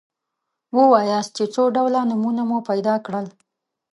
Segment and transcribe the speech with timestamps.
[0.77, 3.25] ووایاست چې څو ډوله نومونه مو پیدا کړل.